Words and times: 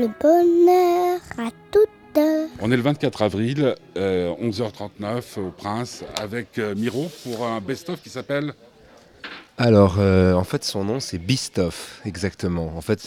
le 0.00 0.08
bonheur 0.18 1.20
à 1.36 1.50
toute 1.70 2.18
heure. 2.18 2.48
On 2.60 2.72
est 2.72 2.76
le 2.76 2.82
24 2.82 3.22
avril, 3.22 3.74
euh, 3.98 4.34
11h39 4.40 5.38
au 5.38 5.50
Prince, 5.50 6.04
avec 6.18 6.58
euh, 6.58 6.74
Miro 6.74 7.10
pour 7.22 7.46
un 7.46 7.60
best-of 7.60 8.00
qui 8.00 8.08
s'appelle 8.08 8.54
Alors, 9.62 9.96
euh, 9.98 10.32
en 10.32 10.44
fait, 10.44 10.64
son 10.64 10.84
nom 10.84 11.00
c'est 11.00 11.18
Bistoff, 11.18 12.00
exactement. 12.06 12.72
En 12.78 12.80
fait, 12.80 13.06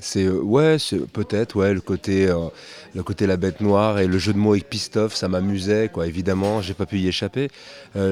c'est 0.00 0.24
euh, 0.24 0.40
ouais, 0.40 0.76
c'est 0.80 0.98
peut-être 1.06 1.54
ouais 1.54 1.72
le 1.72 1.80
côté 1.80 2.26
euh, 2.28 2.48
le 2.92 3.04
côté 3.04 3.28
la 3.28 3.36
bête 3.36 3.60
noire 3.60 4.00
et 4.00 4.08
le 4.08 4.18
jeu 4.18 4.32
de 4.32 4.38
mots 4.38 4.54
avec 4.54 4.68
Pistoff, 4.68 5.14
ça 5.14 5.28
m'amusait 5.28 5.90
quoi. 5.92 6.08
Évidemment, 6.08 6.60
j'ai 6.60 6.74
pas 6.74 6.86
pu 6.86 6.98
y 6.98 7.06
échapper. 7.06 7.50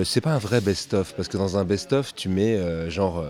C'est 0.04 0.20
pas 0.20 0.32
un 0.32 0.38
vrai 0.38 0.60
best-of 0.60 1.14
parce 1.14 1.26
que 1.26 1.36
dans 1.36 1.56
un 1.56 1.64
best-of, 1.64 2.14
tu 2.14 2.28
mets 2.28 2.88
genre 2.90 3.24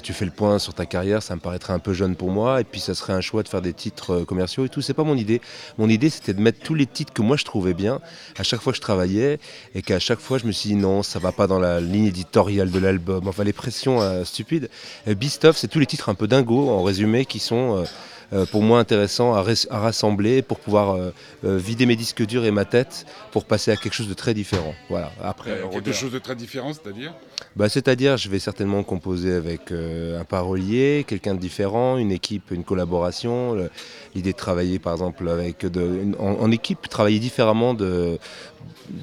tu 0.00 0.12
fais 0.12 0.24
le 0.24 0.30
point 0.30 0.58
sur 0.58 0.74
ta 0.74 0.86
carrière, 0.86 1.22
ça 1.22 1.34
me 1.34 1.40
paraîtrait 1.40 1.72
un 1.72 1.78
peu 1.78 1.92
jeune 1.92 2.16
pour 2.16 2.30
moi 2.30 2.60
et 2.60 2.64
puis 2.64 2.80
ça 2.80 2.94
serait 2.94 3.12
un 3.12 3.20
choix 3.20 3.42
de 3.42 3.48
faire 3.48 3.62
des 3.62 3.74
titres 3.74 4.24
commerciaux 4.24 4.64
et 4.64 4.68
tout. 4.68 4.80
C'est 4.80 4.94
pas 4.94 5.04
mon 5.04 5.16
idée. 5.16 5.40
Mon 5.78 5.88
idée 5.88 6.10
c'était 6.10 6.34
de 6.34 6.40
mettre 6.40 6.60
tous 6.60 6.74
les 6.74 6.86
titres 6.86 7.12
que 7.12 7.22
moi 7.22 7.36
je 7.36 7.44
trouvais 7.44 7.74
bien 7.74 8.00
à 8.38 8.42
chaque 8.42 8.60
fois 8.60 8.72
que 8.72 8.78
je 8.78 8.82
travaillais 8.82 9.38
et 9.74 9.82
qu'à 9.82 9.98
chaque 9.98 10.20
fois 10.20 10.38
je 10.38 10.46
me 10.46 10.52
suis 10.52 10.70
dit 10.70 10.76
non, 10.76 11.02
ça 11.02 11.18
va 11.18 11.32
pas 11.32 11.46
dans 11.46 11.58
la 11.58 11.80
ligne 11.80 12.06
éditoriale 12.06 12.70
de 12.70 12.78
l'album. 12.78 13.28
Enfin 13.28 13.44
les 13.44 13.52
pressions 13.52 13.99
euh, 14.00 14.24
stupides. 14.24 14.68
Et 15.06 15.14
Bistoff, 15.14 15.56
c'est 15.56 15.68
tous 15.68 15.78
les 15.80 15.86
titres 15.86 16.08
un 16.08 16.14
peu 16.14 16.26
dingos 16.26 16.68
en 16.70 16.82
résumé 16.82 17.24
qui 17.24 17.38
sont 17.38 17.78
euh, 17.78 17.84
euh, 18.32 18.46
pour 18.46 18.62
moi 18.62 18.78
intéressants 18.78 19.34
à, 19.34 19.42
rassembler 19.70 20.40
pour 20.42 20.60
pouvoir 20.60 20.94
euh, 20.94 21.12
euh, 21.44 21.56
vider 21.56 21.84
mes 21.84 21.96
disques 21.96 22.24
durs 22.24 22.44
et 22.44 22.52
ma 22.52 22.64
tête 22.64 23.04
pour 23.32 23.44
passer 23.44 23.72
à 23.72 23.76
quelque 23.76 23.92
chose 23.94 24.08
de 24.08 24.14
très 24.14 24.34
différent. 24.34 24.72
Voilà. 24.88 25.10
Après, 25.22 25.50
Euh, 25.50 25.66
quelque 25.72 25.92
chose 25.92 26.12
de 26.12 26.20
très 26.20 26.36
différent, 26.36 26.72
c'est-à-dire? 26.72 27.12
Bah, 27.56 27.68
C'est-à-dire, 27.68 28.16
je 28.16 28.28
vais 28.28 28.38
certainement 28.38 28.84
composer 28.84 29.32
avec 29.34 29.72
euh, 29.72 30.20
un 30.20 30.24
parolier, 30.24 31.04
quelqu'un 31.08 31.34
de 31.34 31.40
différent, 31.40 31.96
une 31.98 32.12
équipe, 32.12 32.52
une 32.52 32.62
collaboration. 32.62 33.68
L'idée 34.14 34.30
de 34.32 34.36
travailler, 34.36 34.78
par 34.78 34.92
exemple, 34.92 35.28
avec 35.28 35.66
de, 35.66 35.80
une- 35.80 36.16
en, 36.20 36.34
en 36.40 36.50
équipe, 36.52 36.88
travailler 36.88 37.18
différemment 37.18 37.74
de, 37.74 38.18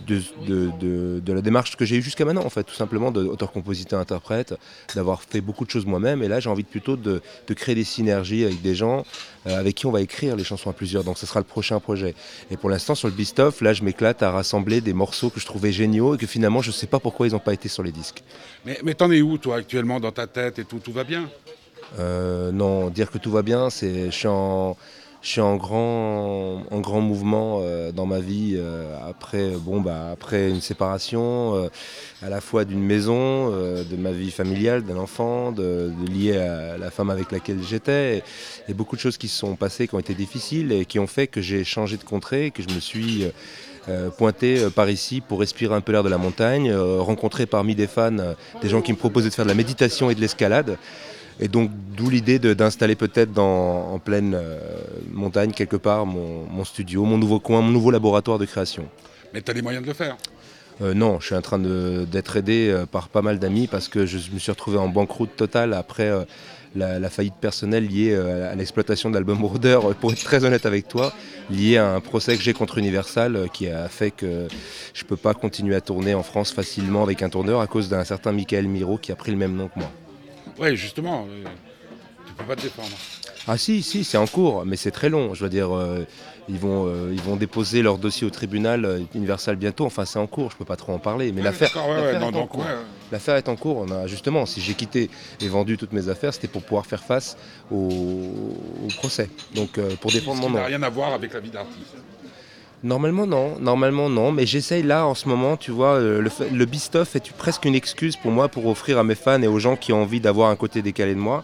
de, 0.08 0.22
de- 0.48 0.72
de- 0.80 1.20
de 1.20 1.34
la 1.34 1.42
démarche 1.42 1.76
que 1.76 1.86
j'ai 1.86 1.96
eue 1.98 2.02
jusqu'à 2.02 2.26
maintenant, 2.26 2.46
en 2.46 2.50
fait, 2.50 2.64
tout 2.64 2.76
simplement, 2.76 3.12
de 3.12 3.24
auteur-compositeur-interprète, 3.24 4.56
d'avoir 4.96 5.22
fait 5.24 5.42
beaucoup 5.42 5.66
de 5.66 5.70
choses 5.70 5.86
moi-même. 5.86 6.22
Et 6.24 6.28
là, 6.28 6.40
j'ai 6.40 6.50
envie 6.50 6.64
plutôt 6.64 6.96
de, 6.98 7.22
de 7.48 7.54
créer 7.54 7.76
des 7.76 7.84
synergies 7.84 8.44
avec 8.46 8.62
des 8.62 8.76
gens 8.76 9.06
euh, 9.48 9.60
avec 9.60 9.76
qui 9.76 9.86
on 9.86 9.92
va 9.92 10.02
écrire 10.02 10.36
les 10.36 10.44
chansons 10.44 10.70
à 10.70 10.74
plusieurs. 10.74 11.04
Donc, 11.04 11.18
ce 11.18 11.26
sera 11.26 11.40
le 11.40 11.46
prochain 11.46 11.80
projet. 11.80 12.16
Et 12.52 12.58
pour 12.58 12.70
l'instant, 12.70 12.96
sur 12.96 13.08
le 13.08 13.14
Bistoff, 13.14 13.62
là, 13.62 13.74
je 13.74 13.84
m'éclate 13.84 14.22
à 14.24 14.32
rassembler 14.32 14.82
des 14.82 14.94
morceaux 14.94 15.30
que 15.30 15.40
je 15.40 15.46
trouvais 15.46 15.72
géniaux 15.72 16.16
et 16.16 16.18
que 16.18 16.28
finalement, 16.28 16.62
je 16.62 16.70
ne 16.70 16.74
sais 16.74 16.88
pas 16.88 17.00
pourquoi 17.00 17.28
ils 17.28 17.34
n'ont 17.34 17.40
pas 17.40 17.54
été 17.54 17.70
sur 17.70 17.84
les 17.84 17.92
disques. 17.92 18.24
Mais, 18.66 18.80
mais 18.84 18.94
t'en 18.94 19.10
es 19.12 19.22
où, 19.22 19.38
toi, 19.38 19.58
actuellement, 19.58 20.00
dans 20.00 20.12
ta 20.12 20.28
tête 20.28 20.60
et 20.60 20.66
tout? 20.66 20.80
Tout 20.80 20.92
va 20.92 21.04
bien? 21.04 21.30
Euh, 22.00 22.52
non, 22.52 22.90
dire 22.90 23.10
que 23.10 23.18
tout 23.18 23.32
va 23.32 23.42
bien, 23.42 23.70
c'est 23.70 24.08
je 24.08 24.16
suis 24.16 24.28
en, 24.28 24.76
je 25.28 25.34
suis 25.34 25.42
en 25.42 25.58
grand, 25.58 26.64
en 26.72 26.80
grand 26.80 27.02
mouvement 27.02 27.60
euh, 27.62 27.92
dans 27.92 28.06
ma 28.06 28.22
vie 28.22 28.56
euh, 28.56 28.98
après, 29.10 29.50
bon 29.60 29.82
bah 29.82 30.12
après 30.14 30.50
une 30.50 30.62
séparation, 30.62 31.54
euh, 31.54 31.68
à 32.22 32.30
la 32.30 32.40
fois 32.40 32.64
d'une 32.64 32.82
maison, 32.82 33.50
de 33.50 33.98
ma 33.98 34.14
vie 34.14 34.32
familiale, 34.32 34.84
d'un 34.84 34.96
enfant, 34.96 35.52
de, 35.52 35.92
de 36.02 36.10
lié 36.10 36.38
à 36.38 36.78
la 36.78 36.92
femme 36.92 37.10
avec 37.10 37.34
laquelle 37.34 37.62
j'étais, 37.62 38.20
et, 38.20 38.24
et 38.70 38.74
beaucoup 38.74 38.96
de 38.96 39.02
choses 39.02 39.18
qui 39.18 39.28
se 39.28 39.38
sont 39.38 39.58
passées, 39.58 39.90
qui 39.90 39.96
ont 39.96 40.00
été 40.00 40.14
difficiles 40.14 40.72
et 40.72 40.86
qui 40.86 40.98
ont 40.98 41.08
fait 41.08 41.28
que 41.28 41.42
j'ai 41.42 41.66
changé 41.66 41.98
de 41.98 42.06
contrée, 42.06 42.52
que 42.52 42.64
je 42.64 42.74
me 42.74 42.80
suis 42.80 43.26
pointé 44.18 44.70
par 44.76 44.90
ici 44.90 45.20
pour 45.20 45.42
respirer 45.42 45.76
un 45.76 45.82
peu 45.82 45.92
l'air 45.92 46.04
de 46.04 46.10
la 46.10 46.18
montagne, 46.18 46.74
rencontrer 46.74 47.46
parmi 47.46 47.76
des 47.76 47.88
fans 47.88 48.36
des 48.62 48.70
gens 48.70 48.82
qui 48.82 48.94
me 48.94 48.98
proposaient 48.98 49.30
de 49.30 49.34
faire 49.34 49.46
de 49.46 49.50
la 49.50 49.56
méditation 49.56 50.10
et 50.10 50.16
de 50.16 50.22
l'escalade. 50.22 50.78
Et 51.40 51.48
donc, 51.48 51.70
d'où 51.96 52.10
l'idée 52.10 52.40
de- 52.40 52.54
d'installer 52.54 52.96
peut-être 52.96 53.32
dans- 53.32 53.94
en 53.94 54.00
pleine 54.00 54.34
euh, 54.36 54.60
montagne, 55.12 55.52
quelque 55.52 55.76
part, 55.76 56.06
mon, 56.06 56.46
mon 56.50 56.66
studio, 56.66 57.04
mon 57.06 57.18
nouveau 57.18 57.40
coin, 57.40 57.62
mon 57.62 57.72
nouveau 57.72 57.92
laboratoire 57.92 58.40
de 58.40 58.46
création. 58.46 58.86
Mais 59.34 59.42
t'as 59.42 59.54
les 59.54 59.62
moyens 59.62 59.84
de 59.84 59.88
le 59.90 59.94
faire 59.94 60.18
Euh, 60.82 60.94
non, 60.94 61.20
je 61.20 61.26
suis 61.28 61.36
en 61.36 61.42
train 61.42 61.58
de- 61.60 62.06
d'être 62.12 62.38
aidé 62.38 62.70
euh, 62.70 62.86
par 62.86 63.10
pas 63.10 63.24
mal 63.24 63.40
d'amis 63.40 63.66
parce 63.68 63.88
que 63.88 64.06
je 64.06 64.18
me 64.32 64.38
suis 64.40 64.52
retrouvé 64.52 64.78
en 64.78 64.88
banqueroute 64.88 65.36
totale 65.36 65.74
après 65.74 66.12
la, 66.76 67.00
la 67.00 67.10
faillite 67.10 67.34
personnelle 67.42 67.88
liée 67.88 68.14
à 68.16 68.54
l'exploitation 68.54 69.10
d'album 69.10 69.40
Border, 69.40 69.80
euh, 69.84 69.94
pour 70.00 70.12
être 70.12 70.24
très 70.24 70.44
honnête 70.46 70.68
avec 70.68 70.88
toi, 70.88 71.12
liée 71.50 71.78
à 71.78 71.94
un 71.96 72.00
procès 72.00 72.36
que 72.38 72.44
j'ai 72.44 72.54
contre 72.54 72.78
Universal 72.78 73.48
qui 73.54 73.68
a 73.68 73.88
fait 73.90 74.12
que 74.12 74.48
je 74.94 75.04
peux 75.04 75.18
pas 75.18 75.34
continuer 75.34 75.76
à 75.76 75.82
tourner 75.82 76.14
en 76.14 76.22
France 76.24 76.52
facilement 76.52 77.02
avec 77.04 77.24
un 77.24 77.30
tourneur 77.30 77.60
à 77.62 77.66
cause 77.68 77.90
d'un 77.90 78.04
certain 78.04 78.32
Michael 78.32 78.68
Miro 78.68 78.98
qui 79.00 79.12
a 79.12 79.16
pris 79.16 79.32
le 79.32 79.38
même 79.38 79.56
nom 79.56 79.70
que 79.70 79.80
moi. 79.80 79.92
Oui, 80.60 80.76
justement. 80.76 81.28
euh, 81.30 81.44
tu 82.28 82.34
peux 82.34 82.44
pas 82.44 82.56
te 82.56 82.62
défendre. 82.62 82.90
Ah 83.48 83.58
si, 83.58 83.82
si, 83.82 84.04
c'est 84.04 84.18
en 84.18 84.28
cours, 84.28 84.66
mais 84.66 84.76
c'est 84.76 84.92
très 84.92 85.10
long. 85.10 85.34
Je 85.34 85.44
veux 85.44 85.50
dire, 85.50 85.74
euh, 85.76 86.06
ils, 86.50 86.60
vont, 86.60 86.86
euh, 86.88 87.12
ils 87.14 87.22
vont 87.22 87.38
déposer 87.38 87.82
leur 87.82 87.98
dossier 87.98 88.28
au 88.28 88.30
tribunal 88.30 88.84
euh, 88.84 89.00
Universal 89.16 89.56
bientôt. 89.56 89.86
Enfin, 89.86 90.04
c'est 90.06 90.20
en 90.20 90.28
cours, 90.28 90.52
je 90.52 90.58
peux 90.58 90.66
pas 90.66 90.76
trop 90.76 90.92
en 90.94 91.00
parler. 91.00 91.32
Mais 91.32 91.38
Ouais, 91.42 91.46
l'affaire 91.46 91.72
ouais, 91.88 92.02
ouais, 92.02 92.14
est 92.16 92.24
en 92.24 92.46
cours. 92.48 92.60
ouais, 92.62 92.66
ouais. 92.66 92.72
L'affaire 93.12 93.36
est 93.38 93.48
en 93.48 93.56
cours. 93.56 93.78
On 93.78 93.90
a, 93.92 94.06
justement, 94.08 94.46
si 94.46 94.60
j'ai 94.60 94.74
quitté 94.74 95.10
et 95.40 95.48
vendu 95.48 95.78
toutes 95.78 95.94
mes 95.94 96.10
affaires, 96.10 96.34
c'était 96.34 96.50
pour 96.50 96.62
pouvoir 96.64 96.86
faire 96.86 97.02
face 97.04 97.38
au, 97.72 97.76
au 97.78 98.88
procès. 98.98 99.30
Donc, 99.56 99.78
euh, 99.78 99.96
pour 99.96 100.12
défendre 100.12 100.42
mon 100.42 100.50
n'a 100.50 100.60
nom. 100.62 100.66
rien 100.66 100.84
à 100.84 100.90
voir 100.90 101.14
avec 101.14 101.34
la 101.34 101.40
vie 101.40 101.50
d'artiste. 101.52 101.96
Normalement 102.84 103.26
non, 103.26 103.58
normalement 103.60 104.08
non, 104.08 104.32
mais 104.32 104.46
j'essaye 104.46 104.84
là 104.84 105.08
en 105.08 105.16
ce 105.16 105.28
moment, 105.28 105.58
tu 105.58 105.72
vois, 105.72 105.96
euh, 105.96 106.22
le, 106.22 106.30
le 106.56 106.66
Bistoff 106.66 107.16
est 107.16 107.32
presque 107.34 107.66
une 107.66 107.74
excuse 107.74 108.16
pour 108.16 108.30
moi 108.30 108.50
pour 108.50 108.68
offrir 108.68 109.00
à 109.00 109.04
mes 109.04 109.16
fans 109.16 109.42
et 109.42 109.48
aux 109.48 109.58
gens 109.58 109.76
qui 109.76 109.94
ont 109.94 110.04
envie 110.04 110.20
d'avoir 110.20 110.52
un 110.52 110.56
côté 110.56 110.84
décalé 110.84 111.16
de 111.16 111.20
moi, 111.20 111.44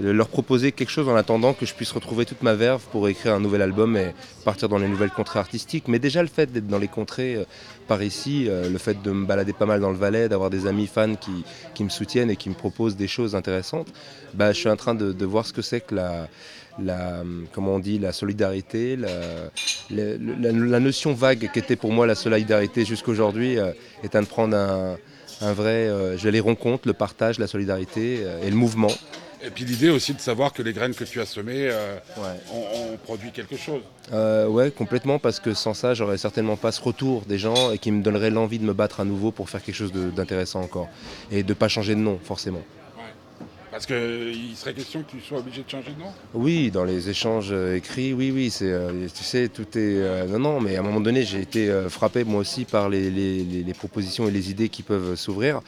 de 0.00 0.10
leur 0.10 0.28
proposer 0.28 0.72
quelque 0.72 0.90
chose 0.90 1.08
en 1.08 1.16
attendant 1.16 1.54
que 1.54 1.64
je 1.64 1.72
puisse 1.72 1.92
retrouver 1.92 2.26
toute 2.26 2.42
ma 2.42 2.54
verve 2.54 2.82
pour 2.92 3.08
écrire 3.08 3.32
un 3.32 3.40
nouvel 3.40 3.62
album 3.62 3.96
et 3.96 4.12
partir 4.44 4.68
dans 4.68 4.76
les 4.76 4.88
nouvelles 4.88 5.10
contrées 5.10 5.38
artistiques. 5.38 5.88
Mais 5.88 5.98
déjà 5.98 6.20
le 6.20 6.28
fait 6.28 6.52
d'être 6.52 6.66
dans 6.66 6.78
les 6.78 6.88
contrées 6.88 7.36
euh, 7.36 7.44
par 7.88 8.02
ici, 8.02 8.44
euh, 8.46 8.68
le 8.68 8.76
fait 8.76 9.00
de 9.02 9.10
me 9.12 9.24
balader 9.24 9.54
pas 9.54 9.64
mal 9.64 9.80
dans 9.80 9.90
le 9.90 9.96
Valais, 9.96 10.28
d'avoir 10.28 10.50
des 10.50 10.66
amis 10.66 10.88
fans 10.88 11.14
qui, 11.14 11.42
qui 11.74 11.84
me 11.84 11.88
soutiennent 11.88 12.30
et 12.30 12.36
qui 12.36 12.50
me 12.50 12.54
proposent 12.54 12.96
des 12.96 13.08
choses 13.08 13.34
intéressantes, 13.34 13.88
bah, 14.34 14.52
je 14.52 14.58
suis 14.58 14.68
en 14.68 14.76
train 14.76 14.94
de 14.94 15.24
voir 15.24 15.46
ce 15.46 15.54
que 15.54 15.62
c'est 15.62 15.80
que 15.80 15.94
la, 15.94 16.28
la, 16.82 17.22
comment 17.52 17.74
on 17.74 17.78
dit, 17.78 17.98
la 17.98 18.12
solidarité, 18.12 18.96
la, 18.96 19.08
la, 19.90 20.16
la- 20.18 20.52
la 20.52 20.80
notion 20.80 21.12
vague 21.14 21.50
qu'était 21.52 21.76
pour 21.76 21.92
moi 21.92 22.06
la 22.06 22.14
solidarité 22.14 22.84
jusqu'aujourd'hui 22.84 23.58
euh, 23.58 23.72
est 24.02 24.08
en 24.08 24.10
train 24.10 24.22
de 24.22 24.26
prendre 24.26 24.56
un, 24.56 24.96
un 25.40 25.52
vrai, 25.52 25.88
euh, 25.88 26.16
je 26.18 26.28
les 26.28 26.40
rencontre, 26.40 26.86
le 26.86 26.92
partage, 26.94 27.38
la 27.38 27.46
solidarité 27.46 28.18
euh, 28.20 28.42
et 28.46 28.50
le 28.50 28.56
mouvement. 28.56 28.92
Et 29.44 29.50
puis 29.50 29.64
l'idée 29.64 29.90
aussi 29.90 30.12
de 30.14 30.18
savoir 30.20 30.52
que 30.52 30.62
les 30.62 30.72
graines 30.72 30.94
que 30.94 31.04
tu 31.04 31.20
as 31.20 31.26
semées 31.26 31.68
euh, 31.70 31.96
Ouais. 32.16 32.22
ont, 32.52 32.92
ont 32.94 32.96
produit 32.96 33.30
quelque 33.30 33.56
chose. 33.56 33.82
Euh, 34.12 34.46
ouais, 34.48 34.70
complètement, 34.70 35.18
parce 35.18 35.40
que 35.40 35.54
sans 35.54 35.74
ça, 35.74 35.94
j'aurais 35.94 36.18
certainement 36.18 36.56
pas 36.56 36.72
ce 36.72 36.80
retour 36.82 37.22
des 37.26 37.38
gens 37.38 37.70
et 37.70 37.78
qui 37.78 37.92
me 37.92 38.02
donnerait 38.02 38.30
l'envie 38.30 38.58
de 38.58 38.64
me 38.64 38.72
battre 38.72 38.98
à 39.00 39.04
nouveau 39.04 39.30
pour 39.32 39.48
faire 39.50 39.62
quelque 39.62 39.74
chose 39.74 39.92
d'intéressant 39.92 40.62
encore. 40.62 40.88
Et 41.30 41.42
de 41.42 41.54
pas 41.54 41.68
changer 41.68 41.94
de 41.94 42.00
nom, 42.00 42.18
forcément. 42.22 42.62
Parce 43.76 43.84
qu'il 43.84 44.56
serait 44.56 44.72
question 44.72 45.02
que 45.02 45.10
tu 45.10 45.20
sois 45.20 45.40
obligé 45.40 45.62
de 45.62 45.68
changer 45.68 45.92
de 45.92 46.00
nom 46.00 46.06
Oui, 46.32 46.70
dans 46.70 46.84
les 46.84 47.10
échanges 47.10 47.50
euh, 47.52 47.76
écrits, 47.76 48.14
oui, 48.14 48.30
oui, 48.34 48.48
c'est, 48.48 48.72
euh, 48.72 49.06
tu 49.14 49.22
sais, 49.22 49.48
tout 49.48 49.66
est... 49.76 50.00
euh, 50.00 50.24
non, 50.28 50.38
non, 50.38 50.60
mais 50.62 50.76
à 50.76 50.80
un 50.80 50.82
moment 50.82 50.98
donné, 51.00 51.24
j'ai 51.24 51.42
été 51.42 51.70
frappé 51.90 52.24
moi 52.24 52.40
aussi 52.40 52.64
par 52.64 52.88
les, 52.88 53.10
les- 53.10 53.74
propositions 53.74 54.28
et 54.28 54.30
les 54.30 54.50
idées 54.50 54.70
qui 54.70 54.82
peuvent 54.82 55.14
s'ouvrir. 55.14 55.60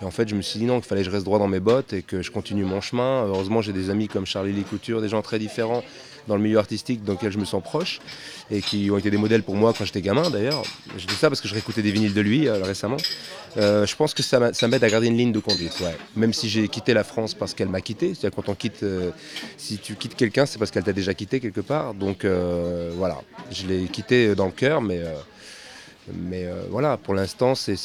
Et 0.00 0.04
en 0.04 0.12
fait, 0.12 0.28
je 0.28 0.36
me 0.36 0.42
suis 0.42 0.60
dit 0.60 0.64
non, 0.64 0.76
qu'il 0.78 0.86
fallait 0.86 1.00
que 1.00 1.06
je 1.06 1.10
reste 1.10 1.24
droit 1.24 1.40
dans 1.40 1.48
mes 1.48 1.58
bottes 1.58 1.92
et 1.92 2.02
que 2.02 2.22
je 2.22 2.30
continue 2.30 2.62
mon 2.62 2.80
chemin. 2.80 3.24
Heureusement, 3.26 3.62
j'ai 3.62 3.72
des 3.72 3.90
amis 3.90 4.06
comme 4.06 4.26
Charlie 4.26 4.62
Couture, 4.62 5.00
des 5.02 5.08
gens 5.08 5.22
très 5.22 5.40
différents 5.40 5.82
dans 6.26 6.36
le 6.36 6.42
milieu 6.42 6.58
artistique 6.58 7.04
dans 7.04 7.12
lequel 7.14 7.32
je 7.32 7.38
me 7.38 7.44
sens 7.44 7.62
proche 7.62 8.00
et 8.50 8.60
qui 8.60 8.90
ont 8.90 8.98
été 8.98 9.10
des 9.10 9.16
modèles 9.16 9.42
pour 9.42 9.54
moi 9.56 9.72
quand 9.76 9.84
j'étais 9.84 10.00
gamin 10.02 10.28
d'ailleurs. 10.30 10.62
Je 10.96 11.06
dis 11.06 11.14
ça 11.14 11.28
parce 11.28 11.40
que 11.40 11.48
je 11.48 11.54
réécoutais 11.54 11.82
des 11.82 11.90
vinyles 11.92 12.14
de 12.14 12.20
lui 12.20 12.48
euh, 12.48 12.62
récemment. 12.62 12.96
Euh, 13.56 13.86
je 13.86 13.96
pense 13.96 14.12
que 14.14 14.22
ça 14.22 14.38
m'a- 14.38 14.52
ça 14.52 14.68
m'aide 14.68 14.84
à 14.84 14.88
garder 14.90 15.06
une 15.06 15.16
ligne 15.16 15.32
de 15.32 15.38
conduite. 15.40 15.82
Même 16.14 16.32
si 16.32 16.48
j'ai 16.48 16.68
quitté 16.68 16.92
la 16.94 17.04
France 17.04 17.34
parce 17.34 17.54
qu'elle 17.54 17.68
m'a 17.68 17.80
quitté. 17.80 18.08
C'est-à-dire 18.14 18.36
quand 18.36 18.48
on 18.50 18.54
quitte, 18.54 18.82
euh, 18.82 19.10
si 19.56 19.78
tu 19.78 19.94
quittes 19.94 20.14
quelqu'un, 20.16 20.46
c'est 20.46 20.58
parce 20.58 20.70
qu'elle 20.70 20.84
t'a 20.84 20.92
déjà 20.92 21.14
quitté 21.14 21.40
quelque 21.40 21.60
part. 21.62 21.94
Donc 21.94 22.24
voilà, 22.24 23.20
je 23.50 23.66
l'ai 23.66 23.84
quitté 23.84 24.34
dans 24.34 24.46
le 24.46 24.52
cœur, 24.52 24.80
mais, 24.82 25.00
mais 26.14 26.44
euh, 26.44 26.62
voilà, 26.70 26.96
pour 26.96 27.14
l'instant 27.14 27.54
c'est 27.54 27.76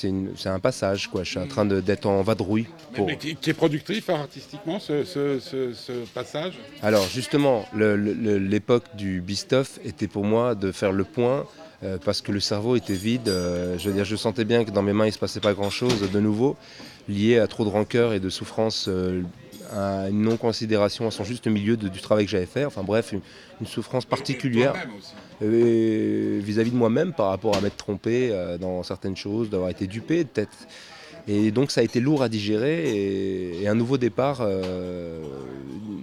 un 0.46 0.60
passage. 0.60 1.08
Quoi. 1.10 1.24
Je 1.24 1.30
suis 1.32 1.40
en 1.40 1.48
train 1.48 1.66
d'être 1.66 2.06
en 2.06 2.22
vadrouille. 2.22 2.68
Mais, 2.92 2.98
Pour... 2.98 3.08
mais 3.08 3.18
qui, 3.18 3.36
qui 3.36 3.50
est 3.50 3.54
productif 3.54 4.10
hein, 4.10 4.20
artistiquement 4.22 4.80
ce, 4.80 5.04
ce- 5.04 5.40
ce- 5.40 5.74
ce 5.74 5.92
passage? 6.14 6.54
Alors 6.84 7.08
justement, 7.08 7.66
l'époque 7.74 8.86
du 8.96 9.22
Bistoff 9.22 9.80
était 9.84 10.08
pour 10.08 10.24
moi 10.26 10.56
de 10.56 10.72
faire 10.72 10.92
le 10.92 11.04
point 11.04 11.46
euh, 11.84 11.98
parce 12.04 12.22
que 12.22 12.32
le 12.32 12.40
cerveau 12.40 12.76
était 12.76 12.94
vide. 12.94 13.28
euh, 13.30 13.78
je 13.78 13.90
veux 13.90 13.96
dire, 13.96 14.06
je 14.06 14.16
sentais 14.16 14.46
bien 14.46 14.64
que 14.66 14.72
dans 14.72 14.84
mes 14.84 14.94
mains 14.94 15.08
il 15.08 15.12
se 15.14 15.20
passait 15.20 15.40
pas 15.40 15.54
grand-chose 15.54 16.12
de 16.12 16.20
nouveau, 16.20 16.56
lié 17.10 17.40
à 17.40 17.48
trop 17.48 17.66
de 17.66 17.70
rancœur 17.70 18.14
et 18.14 18.20
de 18.20 18.30
souffrance, 18.30 18.88
à 19.72 20.10
une 20.10 20.22
non-considération 20.22 21.08
à 21.08 21.12
son 21.12 21.24
juste 21.24 21.48
milieu 21.48 21.78
de- 21.78 21.88
du 21.88 22.02
travail 22.02 22.26
que 22.26 22.32
j'avais 22.32 22.46
fait. 22.46 22.66
Enfin 22.66 22.84
bref, 22.84 23.12
une, 23.14 23.22
une 23.62 23.68
souffrance 23.68 24.06
particulière 24.06 24.74
euh, 25.42 26.40
vis-à-vis 26.44 26.72
de 26.72 26.76
moi-même 26.76 27.14
par 27.14 27.30
rapport 27.30 27.56
à 27.56 27.62
m'être 27.62 27.78
trompé 27.78 28.30
euh, 28.32 28.58
dans 28.58 28.84
certaines 28.84 29.16
choses, 29.18 29.50
d'avoir 29.50 29.70
été 29.70 29.88
dupé 29.88 30.24
peut-être. 30.26 30.56
Et 31.28 31.52
donc 31.52 31.70
ça 31.70 31.82
a 31.82 31.84
été 31.84 32.00
lourd 32.00 32.24
à 32.24 32.30
digérer 32.30 32.90
et, 32.90 33.62
et 33.62 33.68
un 33.68 33.76
nouveau 33.76 33.98
départ 34.00 34.40
euh, 34.42 35.20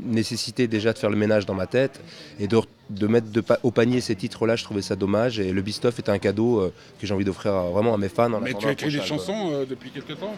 nécessité 0.04 0.68
déjà 0.68 0.92
de 0.92 0.98
faire 0.98 1.10
le 1.10 1.16
ménage 1.16 1.44
dans 1.44 1.54
ma 1.54 1.66
tête 1.66 2.00
et 2.38 2.46
de, 2.46 2.56
de 2.90 3.06
mettre 3.08 3.28
de 3.32 3.42
au 3.64 3.72
panier 3.72 4.00
ces 4.00 4.14
titres-là, 4.14 4.54
je 4.54 4.62
trouvais 4.62 4.80
ça 4.80 4.94
dommage. 4.94 5.40
Et 5.40 5.52
le 5.52 5.60
Bistoff 5.60 5.98
était 5.98 6.12
un 6.12 6.18
cadeau 6.18 6.60
euh, 6.60 6.72
que 7.00 7.06
j'ai 7.06 7.14
envie 7.14 7.24
d'offrir 7.24 7.52
vraiment 7.52 7.94
à 7.94 7.98
mes 7.98 8.08
fans. 8.08 8.28
Mais 8.40 8.54
tu 8.54 8.66
as 8.68 8.72
écrit 8.72 8.92
des 8.92 9.00
chansons 9.00 9.50
euh, 9.52 9.66
depuis 9.66 9.90
quelques 9.90 10.18
temps? 10.20 10.34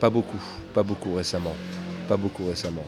Pas 0.00 0.10
beaucoup, 0.10 0.40
pas 0.74 0.82
beaucoup 0.82 1.14
récemment. 1.14 1.54
Pas 2.08 2.16
beaucoup 2.16 2.46
récemment. 2.46 2.84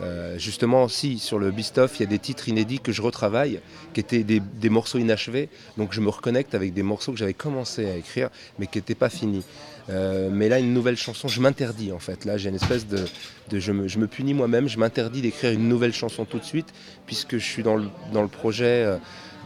Euh, 0.00 0.38
justement, 0.38 0.86
si, 0.88 1.18
sur 1.18 1.38
le 1.38 1.50
Bistoff, 1.50 1.98
il 1.98 2.02
y 2.02 2.06
a 2.06 2.08
des 2.08 2.18
titres 2.18 2.48
inédits 2.48 2.78
que 2.78 2.92
je 2.92 3.02
retravaille, 3.02 3.60
qui 3.94 4.00
étaient 4.00 4.22
des, 4.22 4.68
morceaux 4.68 4.98
inachevés. 4.98 5.48
Donc 5.76 5.92
je 5.92 6.00
me 6.00 6.08
reconnecte 6.08 6.54
avec 6.54 6.72
des 6.72 6.82
morceaux 6.82 7.12
que 7.12 7.18
j'avais 7.18 7.34
commencé 7.34 7.86
à 7.86 7.96
écrire, 7.96 8.30
mais 8.58 8.66
qui 8.66 8.78
n'étaient 8.78 8.94
pas 8.94 9.08
finis. 9.08 9.44
Euh, 9.90 10.28
mais 10.30 10.48
là, 10.48 10.58
une 10.58 10.74
nouvelle 10.74 10.96
chanson, 10.96 11.28
je 11.28 11.40
m'interdis 11.40 11.92
en 11.92 11.98
fait. 11.98 12.24
Là, 12.24 12.36
j'ai 12.36 12.48
une 12.48 12.56
espèce 12.56 12.86
de. 12.86 13.06
je, 13.52 13.72
me, 13.72 14.06
punis 14.06 14.34
moi-même, 14.34 14.68
je 14.68 14.78
m'interdis 14.78 15.22
d'écrire 15.22 15.52
une 15.52 15.68
nouvelle 15.68 15.94
chanson 15.94 16.24
tout 16.24 16.38
de 16.38 16.44
suite, 16.44 16.72
puisque 17.06 17.38
je 17.38 17.44
suis 17.44 17.62
dans 17.62 17.76
le, 17.76 17.86
dans 18.12 18.22
le 18.22 18.28
projet 18.28 18.84
euh, 18.84 18.96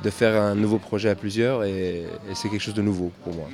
de 0.03 0.11
faire 0.11 0.41
un 0.41 0.55
nouveau 0.55 0.79
projet 0.79 1.11
à 1.11 1.15
plusieurs, 1.15 1.65
et, 1.65 2.05
c'est 2.35 2.49
quelque 2.49 2.63
chose 2.63 2.75
de 2.75 2.83
nouveau 2.83 3.13
pour 3.23 3.35
moi. 3.35 3.49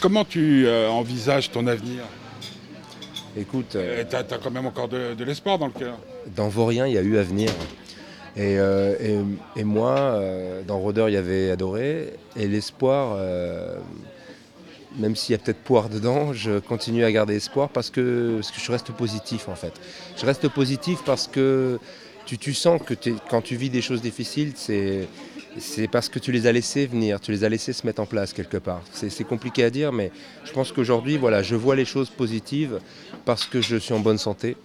Comment 0.00 0.24
tu 0.24 0.68
envisages 0.68 1.50
ton 1.50 1.66
avenir? 1.66 2.04
Écoute. 3.36 3.76
Euh, 3.76 4.04
tu 4.08 4.16
as, 4.16 4.22
quand 4.22 4.50
même 4.50 4.66
encore 4.66 4.88
de, 4.88 5.24
l'espoir 5.24 5.58
dans 5.58 5.66
le 5.66 5.72
cœur. 5.72 5.96
Dans 6.36 6.48
Vaurien, 6.48 6.86
il 6.86 6.94
y 6.94 6.98
a 6.98 7.02
eu 7.02 7.16
Avenir. 7.16 7.50
Et, 8.36 8.58
euh, 8.58 9.24
et, 9.56 9.64
moi, 9.64 9.98
euh, 9.98 10.62
dans 10.62 10.78
Rôdeur, 10.78 11.08
il 11.08 11.12
y 11.12 11.18
avait 11.18 11.50
Adoré. 11.50 12.14
Et 12.36 12.46
l'espoir, 12.46 13.18
même 14.98 15.16
s'il 15.16 15.32
y 15.32 15.34
a 15.34 15.38
peut-être 15.38 15.62
poire 15.62 15.88
dedans, 15.88 16.32
je 16.32 16.58
continue 16.58 17.04
à 17.04 17.12
garder 17.12 17.36
espoir 17.36 17.70
parce 17.70 17.90
que, 17.90 18.36
parce 18.36 18.50
que 18.50 18.60
je 18.60 18.72
reste 18.72 18.92
positif 18.92 19.48
en 19.48 19.54
fait. 19.54 19.72
Je 20.18 20.26
reste 20.26 20.48
positif 20.48 20.98
parce 21.04 21.26
que 21.26 21.78
tu, 22.26 22.36
tu 22.36 22.52
sens 22.52 22.80
que 22.82 22.94
quand 23.30 23.40
tu 23.40 23.56
vis 23.56 23.70
des 23.70 23.80
choses 23.80 24.02
difficiles, 24.02 24.52
c'est 24.54 25.08
c'est 25.58 25.88
parce 25.88 26.08
que 26.08 26.18
tu 26.18 26.32
les 26.32 26.46
as 26.46 26.52
laissés 26.52 26.86
venir, 26.86 27.20
tu 27.20 27.30
les 27.32 27.44
as 27.44 27.48
laissés 27.48 27.72
se 27.72 27.86
mettre 27.86 28.00
en 28.00 28.06
place 28.06 28.32
quelque 28.32 28.56
part. 28.56 28.82
C'est 28.92 29.24
compliqué 29.24 29.64
à 29.64 29.70
dire, 29.70 29.92
mais 29.92 30.10
je 30.44 30.52
pense 30.52 30.72
qu'aujourd'hui, 30.72 31.16
voilà, 31.16 31.42
je 31.42 31.54
vois 31.54 31.76
les 31.76 31.84
choses 31.84 32.10
positives 32.10 32.80
parce 33.24 33.44
que 33.44 33.60
je 33.60 33.76
suis 33.76 33.92
en 33.92 34.00
bonne 34.00 34.18
santé, 34.18 34.56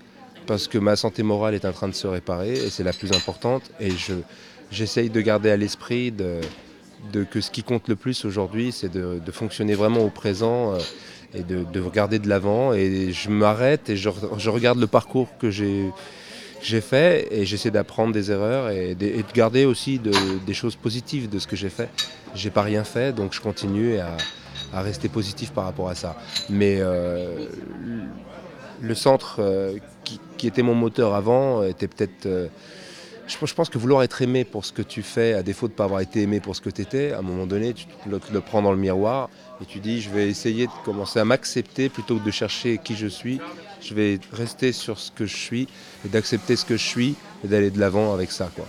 parce 0.45 0.67
que 0.67 0.77
ma 0.77 0.95
santé 0.95 1.23
morale 1.23 1.55
est 1.55 1.65
en 1.65 1.73
train 1.73 1.87
de 1.87 1.93
se 1.93 2.07
réparer, 2.07 2.53
et 2.53 2.69
c'est 2.69 2.83
la 2.83 2.93
plus 2.93 3.11
importante. 3.11 3.63
Et 3.79 3.91
j'essaye 4.71 5.09
de 5.09 5.21
garder 5.21 5.49
à 5.49 5.57
l'esprit 5.57 6.11
de, 6.11 6.41
que 7.25 7.41
ce 7.41 7.51
qui 7.51 7.63
compte 7.63 7.87
le 7.89 7.95
plus 7.95 8.25
aujourd'hui, 8.25 8.71
c'est 8.71 8.91
de, 8.91 9.31
fonctionner 9.31 9.75
vraiment 9.75 10.01
au 10.01 10.09
présent 10.09 10.73
euh, 10.73 10.79
et 11.33 11.43
de, 11.43 11.79
regarder 11.79 12.19
de 12.19 12.29
l'avant. 12.29 12.73
Et 12.73 13.11
je 13.11 13.29
m'arrête 13.29 13.89
et 13.89 13.97
je 13.97 14.49
regarde 14.49 14.79
le 14.79 14.87
parcours 14.87 15.37
que 15.37 15.51
j'ai 15.51 15.91
j'ai 16.61 16.81
fait 16.81 17.27
et 17.31 17.45
j'essaie 17.45 17.71
d'apprendre 17.71 18.13
des 18.13 18.31
erreurs 18.31 18.69
et 18.69 18.95
de, 18.95 19.23
garder 19.33 19.65
aussi 19.65 19.99
des 19.99 20.53
choses 20.53 20.75
positives 20.75 21.29
de 21.29 21.39
ce 21.39 21.47
que 21.47 21.55
j'ai 21.55 21.69
fait. 21.69 21.89
J'ai 22.35 22.49
pas 22.49 22.61
rien 22.61 22.83
fait, 22.83 23.13
donc 23.13 23.33
je 23.33 23.41
continue 23.41 23.97
à, 23.99 24.17
rester 24.73 25.09
positif 25.09 25.51
par 25.51 25.65
rapport 25.65 25.89
à 25.89 25.95
ça. 25.95 26.17
Mais 26.49 26.77
euh, 26.79 27.47
le 28.81 28.95
centre 28.95 29.37
euh, 29.39 29.77
qui, 30.37 30.47
était 30.47 30.61
mon 30.61 30.75
moteur 30.75 31.15
avant 31.15 31.63
était 31.63 31.87
peut-être. 31.87 32.25
Euh, 32.25 32.47
je, 33.27 33.53
pense 33.53 33.69
que 33.69 33.77
vouloir 33.77 34.03
être 34.03 34.21
aimé 34.21 34.45
pour 34.45 34.65
ce 34.65 34.71
que 34.71 34.81
tu 34.81 35.03
fais, 35.03 35.33
à 35.33 35.43
défaut 35.43 35.67
de 35.67 35.73
ne 35.73 35.77
pas 35.77 35.83
avoir 35.85 36.01
été 36.01 36.21
aimé 36.21 36.39
pour 36.39 36.55
ce 36.55 36.61
que 36.61 36.69
tu 36.69 36.81
étais, 36.81 37.11
à 37.11 37.19
un 37.19 37.21
moment 37.21 37.45
donné, 37.45 37.73
tu 37.73 37.85
le, 38.09 38.19
le 38.31 38.41
prends 38.41 38.61
dans 38.61 38.71
le 38.71 38.77
miroir 38.77 39.29
et 39.61 39.65
tu 39.65 39.79
dis 39.79 40.01
je 40.01 40.09
vais 40.09 40.29
essayer 40.29 40.67
de 40.67 40.71
commencer 40.85 41.19
à 41.19 41.25
m'accepter 41.25 41.89
plutôt 41.89 42.17
que 42.17 42.25
de 42.25 42.31
chercher 42.31 42.77
qui 42.77 42.95
je 42.95 43.07
suis 43.07 43.39
je 43.81 43.93
vais 43.93 44.19
rester 44.31 44.71
sur 44.71 44.99
ce 44.99 45.11
que 45.11 45.25
je 45.25 45.35
suis 45.35 45.67
d'accepter 46.07 46.55
ce 46.55 46.65
que 46.65 46.77
je 46.77 46.83
suis 46.83 47.15
et 47.43 47.47
d'aller 47.47 47.69
de 47.69 47.79
l'avant 47.79 48.13
avec 48.13 48.31
ça. 48.31 48.49
Quoi. 48.55 48.65